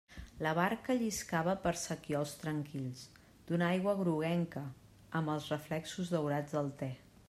La 0.43 0.51
barca 0.59 0.93
lliscava 1.01 1.55
per 1.65 1.73
sequiols 1.81 2.33
tranquils, 2.45 3.05
d'una 3.51 3.69
aigua 3.77 3.95
groguenca, 4.03 4.67
amb 5.21 5.35
els 5.37 5.55
reflexos 5.57 6.13
daurats 6.17 6.59
del 6.61 6.79
te. 6.83 6.95